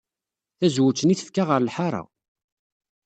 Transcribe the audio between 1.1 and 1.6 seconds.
tefka ɣer